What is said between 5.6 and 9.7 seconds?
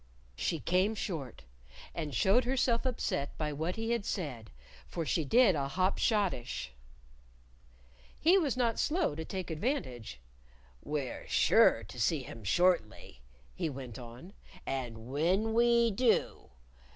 hop schottische. He was not slow to take